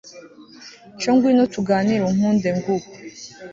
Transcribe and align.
cyo 0.99 1.09
ngwino 1.15 1.43
tuganire 1.53 2.03
unkunde 2.09 2.49
ngu 2.57 2.75